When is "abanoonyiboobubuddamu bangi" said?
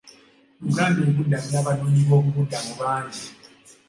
1.61-3.25